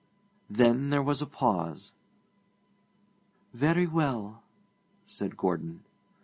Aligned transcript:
Then 0.49 0.89
there 0.89 1.03
was 1.03 1.21
a 1.21 1.27
pause. 1.27 1.93
'Very 3.53 3.85
well,' 3.85 4.41
said 5.05 5.37
Gordon. 5.37 5.83